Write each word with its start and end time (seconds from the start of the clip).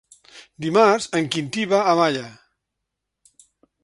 Dimarts 0.65 1.07
en 1.19 1.29
Quintí 1.35 1.65
va 1.73 1.81
a 1.91 1.93
Malla. 1.99 2.23